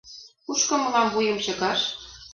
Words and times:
Кушко 0.45 0.75
мылам 0.81 1.07
вуйым 1.13 1.37
чыкаш? 1.45 1.79